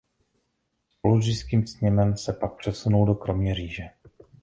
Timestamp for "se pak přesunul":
2.17-3.05